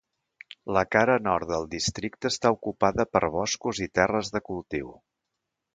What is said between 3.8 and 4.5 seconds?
i terres de